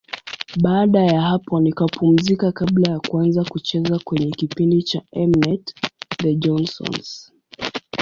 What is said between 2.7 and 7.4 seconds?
ya kuanza kucheza kwenye kipindi cha M-net, The Johnsons.